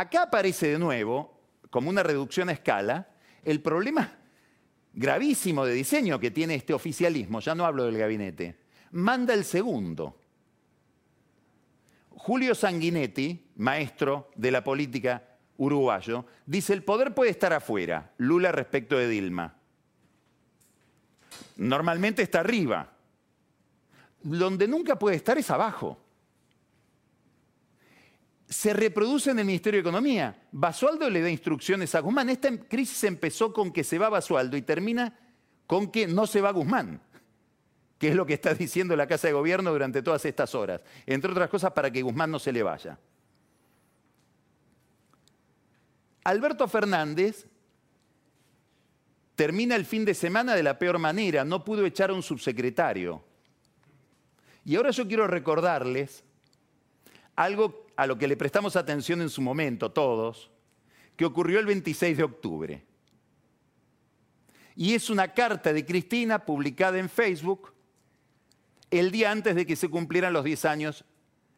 [0.00, 3.06] Acá aparece de nuevo, como una reducción a escala,
[3.44, 4.10] el problema
[4.94, 8.60] gravísimo de diseño que tiene este oficialismo, ya no hablo del gabinete,
[8.92, 10.18] manda el segundo.
[12.08, 18.96] Julio Sanguinetti, maestro de la política uruguayo, dice el poder puede estar afuera, Lula respecto
[18.96, 19.54] de Dilma.
[21.58, 22.90] Normalmente está arriba.
[24.22, 25.98] Donde nunca puede estar es abajo.
[28.50, 30.36] Se reproduce en el Ministerio de Economía.
[30.50, 32.30] Basualdo le da instrucciones a Guzmán.
[32.30, 35.16] Esta crisis empezó con que se va Basualdo y termina
[35.68, 37.00] con que no se va Guzmán,
[37.96, 40.80] que es lo que está diciendo la Casa de Gobierno durante todas estas horas.
[41.06, 42.98] Entre otras cosas, para que Guzmán no se le vaya.
[46.24, 47.46] Alberto Fernández
[49.36, 53.22] termina el fin de semana de la peor manera, no pudo echar a un subsecretario.
[54.64, 56.24] Y ahora yo quiero recordarles
[57.36, 60.50] algo a lo que le prestamos atención en su momento todos,
[61.16, 62.84] que ocurrió el 26 de octubre.
[64.76, 67.72] Y es una carta de Cristina publicada en Facebook
[68.90, 71.04] el día antes de que se cumplieran los 10 años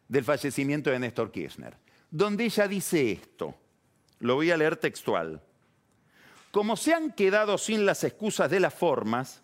[0.07, 1.77] del fallecimiento de Néstor Kirchner,
[2.11, 3.55] donde ella dice esto,
[4.19, 5.41] lo voy a leer textual
[6.53, 9.41] como se han quedado sin las excusas de las formas,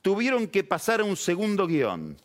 [0.00, 2.16] tuvieron que pasar a un segundo guion.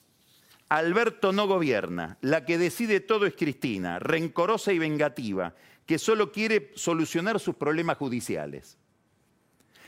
[0.71, 5.53] Alberto no gobierna, la que decide todo es Cristina, rencorosa y vengativa,
[5.85, 8.77] que solo quiere solucionar sus problemas judiciales.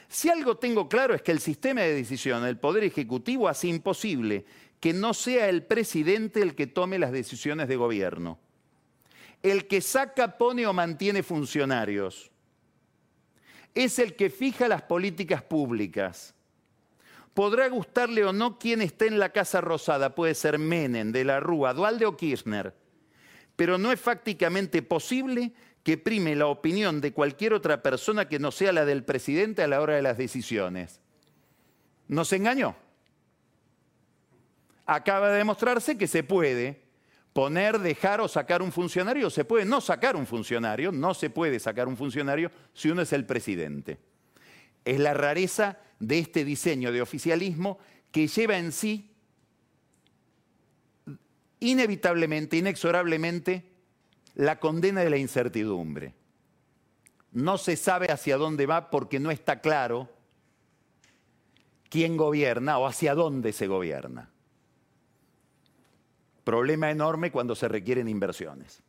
[0.10, 4.44] Si algo tengo claro es que el sistema de decisión del Poder Ejecutivo hace imposible
[4.82, 8.38] que no sea el presidente el que tome las decisiones de gobierno.
[9.42, 12.30] El que saca, pone o mantiene funcionarios
[13.74, 16.36] es el que fija las políticas públicas.
[17.34, 21.40] Podrá gustarle o no quien esté en la Casa Rosada, puede ser Menem, de la
[21.40, 22.76] Rúa, Dualde o Kirchner,
[23.56, 28.52] pero no es fácticamente posible que prime la opinión de cualquier otra persona que no
[28.52, 31.02] sea la del presidente a la hora de las decisiones.
[32.08, 32.76] Nos engañó.
[34.86, 36.84] Acaba de demostrarse que se puede
[37.34, 41.60] poner, dejar o sacar un funcionario, se puede no sacar un funcionario, no se puede
[41.60, 43.98] sacar un funcionario si uno es el presidente.
[44.86, 47.80] Es la rareza de este diseño de oficialismo
[48.12, 49.10] que lleva en sí
[51.60, 53.72] inevitablemente, inexorablemente,
[54.36, 56.14] la condena de la incertidumbre.
[57.32, 60.10] No se sabe hacia dónde va porque no está claro
[61.90, 64.30] quién gobierna o hacia dónde se gobierna.
[66.44, 68.84] Problema enorme cuando se requieren inversiones.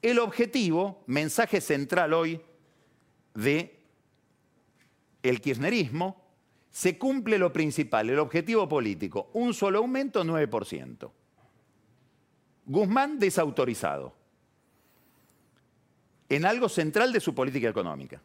[0.00, 2.40] El objetivo, mensaje central hoy
[3.34, 3.81] de
[5.22, 6.22] el kirchnerismo,
[6.70, 11.10] se cumple lo principal, el objetivo político, un solo aumento, 9%.
[12.64, 14.14] Guzmán desautorizado
[16.28, 18.22] en algo central de su política económica.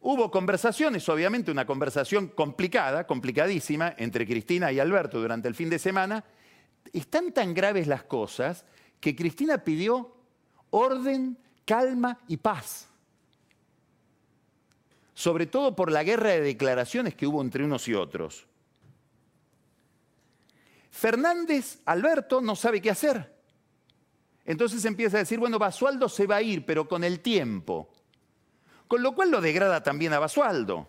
[0.00, 5.78] Hubo conversaciones, obviamente una conversación complicada, complicadísima, entre Cristina y Alberto durante el fin de
[5.78, 6.24] semana,
[6.92, 8.64] están tan graves las cosas
[9.00, 10.16] que Cristina pidió
[10.70, 12.88] orden, calma y paz.
[15.16, 18.46] Sobre todo por la guerra de declaraciones que hubo entre unos y otros.
[20.90, 23.34] Fernández, Alberto, no sabe qué hacer.
[24.44, 27.88] Entonces empieza a decir, bueno, Basualdo se va a ir, pero con el tiempo.
[28.86, 30.86] Con lo cual lo degrada también a Basualdo.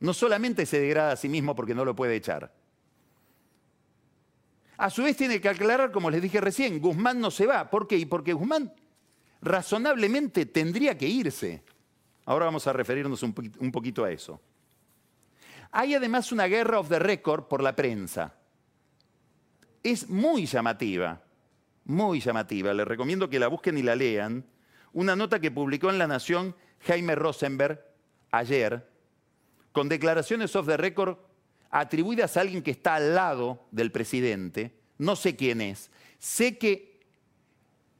[0.00, 2.52] No solamente se degrada a sí mismo porque no lo puede echar.
[4.76, 7.70] A su vez tiene que aclarar, como les dije recién, Guzmán no se va.
[7.70, 8.04] ¿Por qué?
[8.08, 8.74] Porque Guzmán
[9.40, 11.62] razonablemente tendría que irse.
[12.24, 14.40] Ahora vamos a referirnos un poquito a eso.
[15.72, 18.34] Hay además una guerra of the record por la prensa.
[19.82, 21.22] Es muy llamativa,
[21.84, 22.74] muy llamativa.
[22.74, 24.44] Les recomiendo que la busquen y la lean.
[24.92, 26.54] Una nota que publicó en La Nación
[26.86, 27.82] Jaime Rosenberg
[28.30, 28.86] ayer,
[29.72, 31.16] con declaraciones of the record
[31.70, 36.91] atribuidas a alguien que está al lado del presidente, no sé quién es, sé que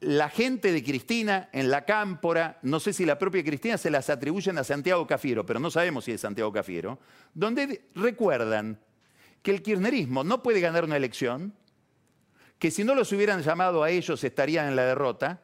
[0.02, 4.10] la gente de Cristina en la cámpora, no sé si la propia Cristina se las
[4.10, 6.98] atribuyen a Santiago Cafiero, pero no sabemos si es Santiago Cafiero,
[7.34, 8.80] donde recuerdan
[9.42, 11.54] que el kirchnerismo no puede ganar una elección,
[12.58, 15.40] que si no los hubieran llamado a ellos estarían en la derrota,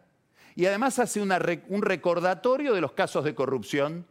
[0.56, 4.06] y además hace un recordatorio de los casos de corrupción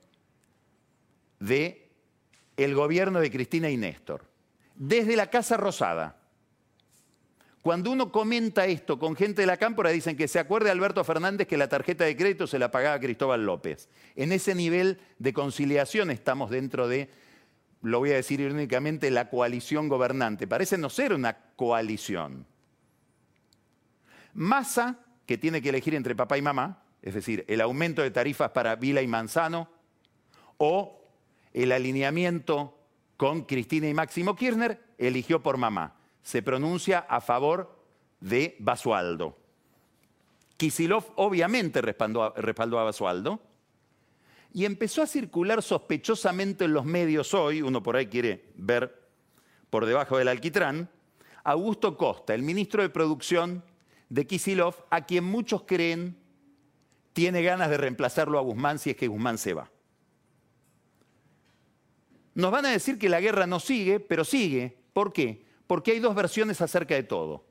[1.42, 1.90] de
[2.56, 4.24] el gobierno de Cristina y Néstor,
[4.76, 6.16] desde la Casa Rosada.
[7.68, 11.50] Cuando uno comenta esto con gente de la cámpora, dicen que se acuerde Alberto Fernández
[11.50, 13.90] que la tarjeta de crédito se la pagaba Cristóbal López.
[14.16, 17.10] En ese nivel de conciliación estamos dentro de,
[17.82, 20.48] lo voy a decir irónicamente, la coalición gobernante.
[20.48, 22.46] Parece no ser una coalición.
[24.34, 28.52] Massa, que tiene que elegir entre papá y mamá, es decir, el aumento de tarifas
[28.52, 29.70] para Vila y Manzano,
[30.56, 31.06] o
[31.52, 32.80] el alineamiento
[33.18, 35.97] con Cristina y Máximo Kirchner, eligió por mamá.
[36.28, 37.74] Se pronuncia a favor
[38.20, 39.38] de Basualdo.
[40.58, 42.22] Kisilov obviamente respaldó
[42.80, 43.40] a, Basualdo
[44.52, 49.08] y empezó a circular sospechosamente en los medios hoy, uno por ahí quiere ver
[49.70, 50.90] por debajo del alquitrán,
[51.46, 53.64] Augusto Costa, el ministro de Producción
[54.10, 56.18] de Kisilov, a quien muchos creen
[57.14, 59.72] tiene ganas de reemplazarlo a Guzmán si es que Guzmán se va.
[62.36, 64.78] Nos van a decir que la guerra no sigue, pero sigue.
[64.92, 65.47] ¿Por qué?
[65.68, 67.46] Porque hay dos versiones acerca de todo.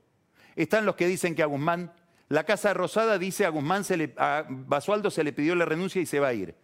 [0.55, 1.93] Están los que dicen que a Guzmán,
[2.29, 6.01] la Casa Rosada dice a Guzmán, se le, a Basualdo se le pidió la renuncia
[6.01, 6.55] y se va a ir.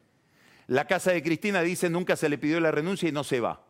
[0.67, 3.61] La Casa de Cristina dice nunca se le pidió la renuncia y no se va.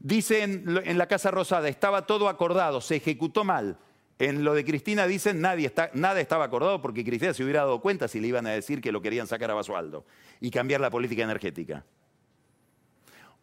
[0.00, 3.78] Dicen en la Casa Rosada, estaba todo acordado, se ejecutó mal.
[4.18, 8.08] En lo de Cristina dicen nadie nada estaba acordado porque Cristina se hubiera dado cuenta
[8.08, 10.04] si le iban a decir que lo querían sacar a Basualdo
[10.40, 11.84] y cambiar la política energética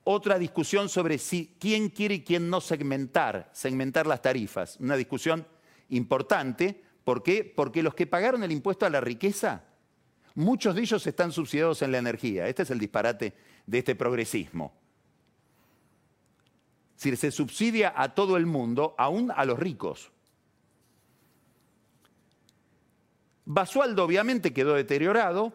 [0.05, 4.77] otra discusión sobre si, quién quiere y quién no segmentar, segmentar las tarifas.
[4.79, 5.45] Una discusión
[5.89, 6.81] importante.
[7.03, 7.43] ¿Por qué?
[7.43, 9.63] Porque los que pagaron el impuesto a la riqueza,
[10.35, 12.47] muchos de ellos están subsidiados en la energía.
[12.47, 13.33] Este es el disparate
[13.65, 14.73] de este progresismo.
[16.95, 20.11] Es decir, se subsidia a todo el mundo, aún a los ricos.
[23.43, 25.53] Basualdo obviamente quedó deteriorado,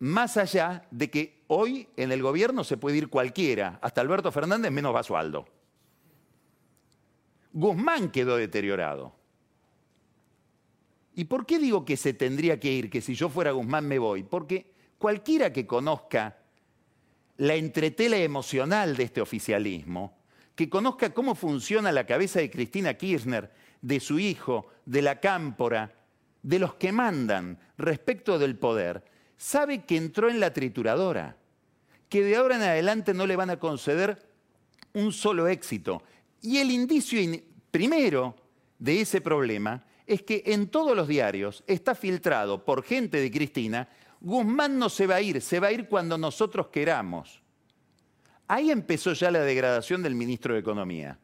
[0.00, 4.70] más allá de que hoy en el gobierno se puede ir cualquiera, hasta Alberto Fernández
[4.70, 5.46] menos Basualdo.
[7.52, 9.14] Guzmán quedó deteriorado.
[11.14, 13.98] ¿Y por qué digo que se tendría que ir, que si yo fuera Guzmán me
[13.98, 14.22] voy?
[14.22, 16.36] Porque cualquiera que conozca
[17.38, 20.18] la entretela emocional de este oficialismo,
[20.54, 25.94] que conozca cómo funciona la cabeza de Cristina Kirchner, de su hijo, de la cámpora,
[26.42, 29.04] de los que mandan respecto del poder,
[29.36, 31.36] sabe que entró en la trituradora,
[32.08, 34.26] que de ahora en adelante no le van a conceder
[34.94, 36.02] un solo éxito.
[36.40, 37.20] Y el indicio
[37.70, 38.34] primero
[38.78, 43.88] de ese problema es que en todos los diarios está filtrado por gente de Cristina,
[44.20, 47.42] Guzmán no se va a ir, se va a ir cuando nosotros queramos.
[48.48, 51.18] Ahí empezó ya la degradación del ministro de Economía.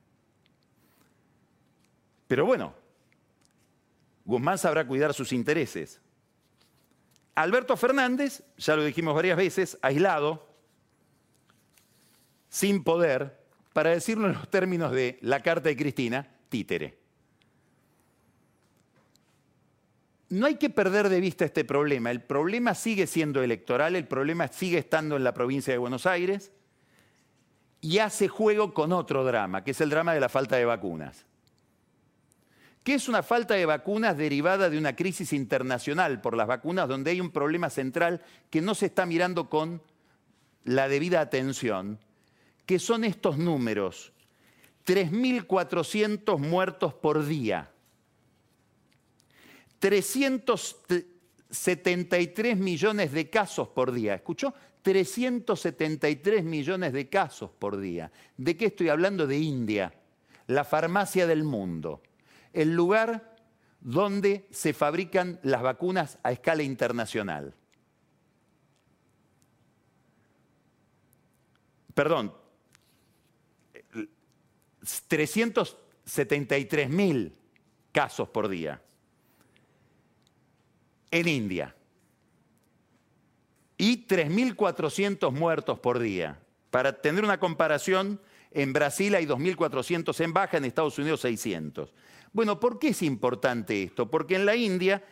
[2.27, 2.75] Pero bueno,
[4.25, 6.02] Guzmán sabrá cuidar sus intereses.
[7.35, 10.47] Alberto Fernández, ya lo dijimos varias veces, aislado,
[12.49, 13.41] sin poder,
[13.73, 16.99] para decirlo en los términos de la carta de Cristina, títere.
[20.29, 22.11] No hay que perder de vista este problema.
[22.11, 26.53] El problema sigue siendo electoral, el problema sigue estando en la provincia de Buenos Aires
[27.81, 31.27] y hace juego con otro drama, que es el drama de la falta de vacunas
[32.83, 37.13] que es una falta de vacunas derivada de una crisis internacional por las vacunas, donde
[37.13, 39.81] hay un problema central que no se está mirando con
[40.65, 42.01] la debida atención,
[42.67, 44.13] que son estos números.
[44.85, 47.71] 3.400 muertos por día,
[49.79, 54.15] 373 millones de casos por día.
[54.15, 54.53] ¿Escuchó?
[54.83, 58.11] 373 millones de casos por día.
[58.37, 59.29] ¿De qué estoy hablando?
[59.29, 59.95] De India,
[60.49, 62.03] la farmacia del mundo
[62.53, 63.37] el lugar
[63.81, 67.55] donde se fabrican las vacunas a escala internacional.
[71.95, 72.33] Perdón,
[75.09, 77.35] 373 mil
[77.93, 78.81] casos por día
[81.11, 81.77] en India
[83.77, 86.39] y 3.400 muertos por día.
[86.71, 91.93] Para tener una comparación, en Brasil hay 2.400 en baja, en Estados Unidos 600.
[92.33, 94.11] Bueno, ¿por qué es importante esto?
[94.11, 95.05] Porque en la India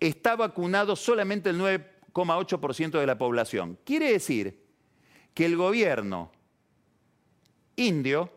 [0.00, 3.78] está vacunado solamente el 9,8% de la población.
[3.84, 4.62] Quiere decir
[5.34, 6.32] que el gobierno
[7.76, 8.32] indio,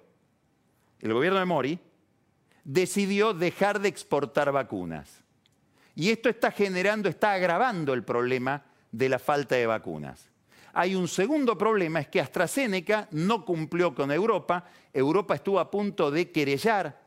[0.99, 1.79] el gobierno de Mori,
[2.63, 5.23] decidió dejar de exportar vacunas.
[5.95, 10.29] Y esto está generando, está agravando el problema de la falta de vacunas.
[10.73, 14.65] Hay un segundo problema, es que AstraZeneca no cumplió con Europa.
[14.93, 17.01] Europa estuvo a punto de querellar,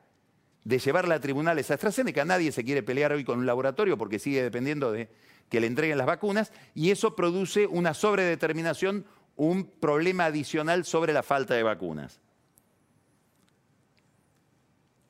[0.65, 2.25] de llevarla a tribunales a AstraZeneca.
[2.25, 5.09] Nadie se quiere pelear hoy con un laboratorio porque sigue dependiendo de
[5.49, 6.53] que le entreguen las vacunas.
[6.75, 9.05] Y eso produce una sobredeterminación,
[9.37, 12.21] un problema adicional sobre la falta de vacunas.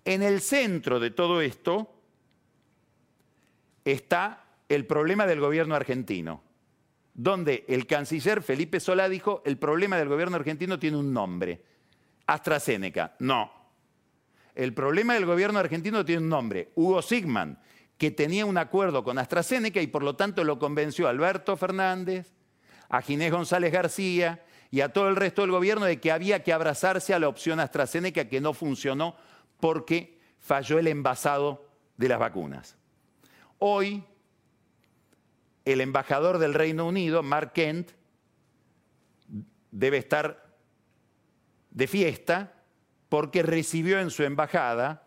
[0.05, 1.95] En el centro de todo esto
[3.85, 6.43] está el problema del gobierno argentino
[7.15, 11.63] donde el canciller Felipe Solá dijo, el problema del gobierno argentino tiene un nombre,
[12.27, 13.17] AstraZeneca.
[13.19, 13.62] No.
[14.55, 17.59] El problema del gobierno argentino tiene un nombre, Hugo Sigman,
[17.97, 22.33] que tenía un acuerdo con AstraZeneca y por lo tanto lo convenció a Alberto Fernández,
[22.89, 26.53] a Ginés González García y a todo el resto del gobierno de que había que
[26.53, 29.17] abrazarse a la opción AstraZeneca que no funcionó
[29.61, 31.65] porque falló el envasado
[31.97, 32.77] de las vacunas.
[33.59, 34.05] Hoy
[35.65, 37.93] el embajador del Reino Unido, Mark Kent,
[39.71, 40.57] debe estar
[41.71, 42.53] de fiesta
[43.13, 45.03] porque recibió en su embajada,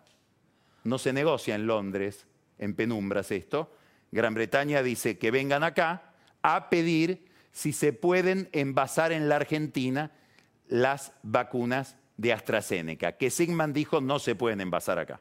[0.84, 2.28] no se negocia en Londres,
[2.60, 3.76] en penumbras esto,
[4.12, 10.12] Gran Bretaña dice que vengan acá a pedir si se pueden envasar en la Argentina
[10.68, 15.20] las vacunas de AstraZeneca, que Sigman dijo no se pueden envasar acá.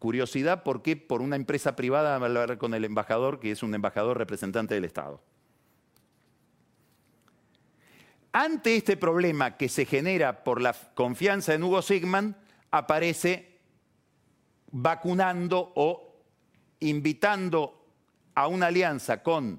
[0.00, 4.18] Curiosidad, ¿por qué por una empresa privada hablar con el embajador, que es un embajador
[4.18, 5.22] representante del Estado?
[8.38, 12.36] Ante este problema que se genera por la confianza en Hugo Sigman,
[12.70, 13.60] aparece
[14.70, 16.20] vacunando o
[16.80, 17.82] invitando
[18.34, 19.58] a una alianza con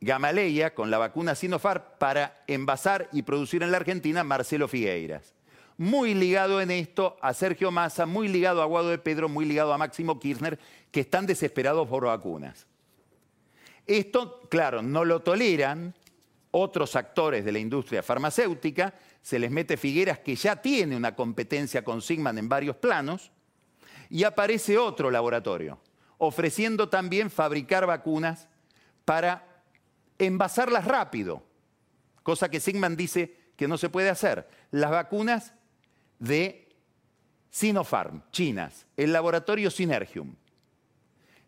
[0.00, 5.32] Gamaleya, con la vacuna Sinopharm, para envasar y producir en la Argentina Marcelo Figueiras
[5.76, 9.72] muy ligado en esto a Sergio Massa, muy ligado a Guado de Pedro, muy ligado
[9.72, 10.58] a Máximo Kirchner,
[10.90, 12.66] que están desesperados por vacunas.
[13.86, 15.94] Esto, claro, no lo toleran
[16.56, 21.82] otros actores de la industria farmacéutica, se les mete Figueras que ya tiene una competencia
[21.82, 23.32] con Sigman en varios planos,
[24.08, 25.80] y aparece otro laboratorio,
[26.18, 28.46] ofreciendo también fabricar vacunas
[29.04, 29.64] para
[30.16, 31.42] envasarlas rápido,
[32.22, 34.46] cosa que Sigman dice que no se puede hacer.
[34.70, 35.54] Las vacunas
[36.20, 36.68] de
[37.50, 40.36] Sinopharm, chinas, el laboratorio Synergium.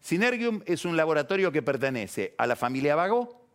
[0.00, 3.45] Synergium es un laboratorio que pertenece a la familia Vago,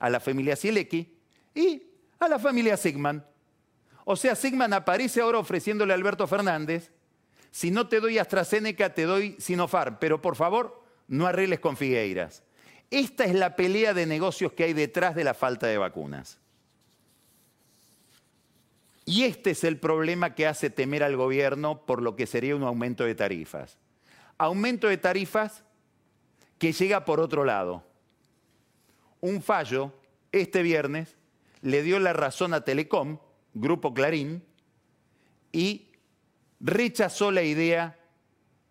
[0.00, 1.16] a la familia Sielecki
[1.54, 1.82] y
[2.18, 3.24] a la familia Sigman.
[4.04, 6.90] O sea, Sigman aparece ahora ofreciéndole a Alberto Fernández,
[7.52, 12.42] si no te doy AstraZeneca, te doy Sinopharm, pero por favor, no arregles con Figueiras.
[12.90, 16.38] Esta es la pelea de negocios que hay detrás de la falta de vacunas.
[19.04, 22.62] Y este es el problema que hace temer al gobierno por lo que sería un
[22.62, 23.78] aumento de tarifas.
[24.38, 25.64] Aumento de tarifas
[26.58, 27.84] que llega por otro lado.
[29.20, 29.92] Un fallo
[30.32, 31.16] este viernes
[31.62, 33.18] le dio la razón a Telecom,
[33.54, 34.44] Grupo Clarín,
[35.52, 35.90] y
[36.60, 37.98] rechazó la idea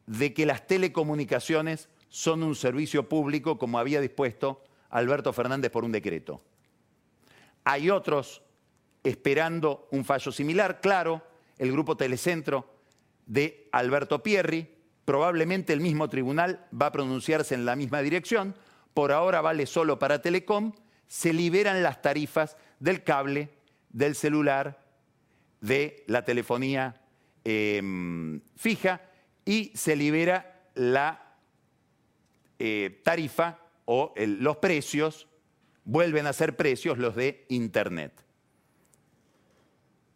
[0.05, 5.91] de que las telecomunicaciones son un servicio público como había dispuesto Alberto Fernández por un
[5.91, 6.41] decreto.
[7.63, 8.41] Hay otros
[9.03, 10.81] esperando un fallo similar.
[10.81, 11.21] Claro,
[11.57, 12.73] el grupo Telecentro
[13.25, 14.67] de Alberto Pierri,
[15.05, 18.55] probablemente el mismo tribunal va a pronunciarse en la misma dirección.
[18.93, 20.73] Por ahora vale solo para Telecom.
[21.07, 23.49] Se liberan las tarifas del cable,
[23.89, 24.85] del celular,
[25.61, 27.01] de la telefonía
[27.43, 29.01] em, fija
[29.45, 31.35] y se libera la
[32.59, 35.27] eh, tarifa o los precios,
[35.83, 38.23] vuelven a ser precios los de Internet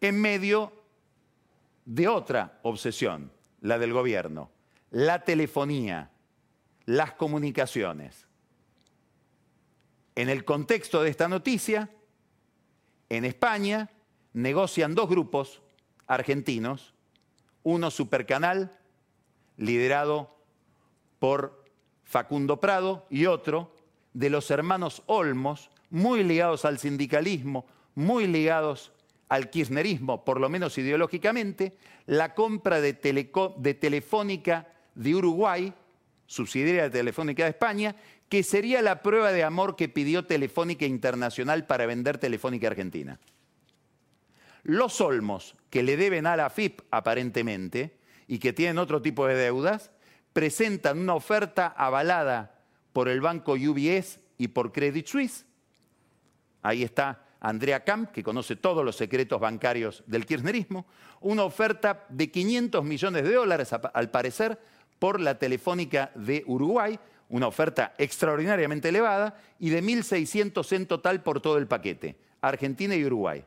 [0.07, 0.74] en medio
[1.86, 4.51] de otra obsesión, la del gobierno,
[4.91, 6.11] la telefonía,
[6.86, 8.28] las comunicaciones.
[10.16, 11.89] En el contexto de esta noticia,
[13.09, 13.89] en España
[14.34, 15.61] negocian dos grupos
[16.07, 16.93] argentinos,
[17.64, 18.78] uno supercanal,
[19.57, 20.36] liderado
[21.20, 21.64] por
[22.03, 23.76] Facundo Prado, y otro
[24.14, 28.91] de los hermanos Olmos, muy ligados al sindicalismo, muy ligados
[29.30, 35.74] al kirchnerismo, por lo menos ideológicamente, la compra de, de Telefónica de Uruguay,
[36.28, 37.95] subsidiaria de Telefónica de España,
[38.34, 43.20] que sería la prueba de amor que pidió Telefónica Internacional para vender Telefónica Argentina.
[44.64, 47.96] Los Olmos, que le deben a la FIP aparentemente
[48.28, 49.92] y que tienen otro tipo de deudas,
[50.34, 52.60] presentan una oferta avalada
[52.92, 55.46] por el banco UBS y por Credit Suisse.
[56.64, 60.88] Ahí está Andrea Camp, que conoce todos los secretos bancarios del kirchnerismo,
[61.22, 64.60] una oferta de 500 millones de dólares, al parecer,
[64.98, 66.98] por la Telefónica de Uruguay,
[67.30, 73.05] una oferta extraordinariamente elevada, y de 1.600 en total por todo el paquete, Argentina y
[73.05, 73.43] Uruguay.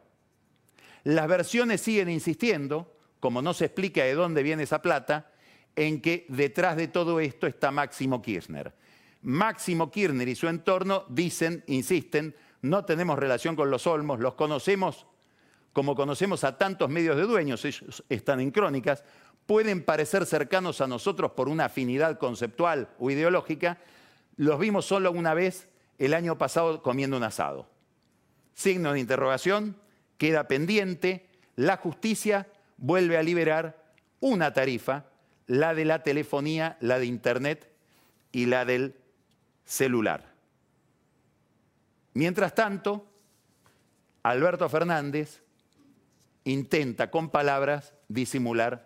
[1.04, 5.30] Las versiones siguen insistiendo, como no se explica de dónde viene esa plata,
[5.76, 8.72] en que detrás de todo esto está Máximo Kirchner.
[9.22, 15.06] Máximo Kirchner y su entorno dicen, insisten, no tenemos relación con los Olmos, los conocemos
[15.76, 19.04] como conocemos a tantos medios de dueños, ellos están en crónicas,
[19.47, 23.78] pueden parecer cercanos a nosotros por una afinidad conceptual o ideológica,
[24.36, 25.68] los vimos solo una vez
[25.99, 27.68] el año pasado comiendo un asado.
[28.55, 29.76] Signo de interrogación,
[30.18, 33.82] queda pendiente, la justicia vuelve a liberar
[34.20, 35.05] una tarifa,
[35.47, 37.70] la de la telefonía, la de Internet
[38.32, 38.97] y la del
[39.64, 40.34] celular.
[42.14, 43.07] Mientras tanto,
[44.22, 45.42] Alberto Fernández
[46.44, 48.86] intenta con palabras disimular